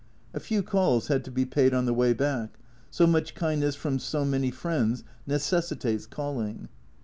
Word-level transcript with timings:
A 0.33 0.39
few 0.39 0.63
calls 0.63 1.09
had 1.09 1.23
to 1.25 1.31
be 1.31 1.45
paid 1.45 1.75
on 1.75 1.85
the 1.85 1.93
way 1.93 2.11
back, 2.11 2.57
so 2.89 3.05
much 3.05 3.35
kindness 3.35 3.75
from 3.75 3.99
so 3.99 4.25
many 4.25 4.49
friends 4.49 5.03
necessitates 5.27 6.07
calling. 6.07 6.69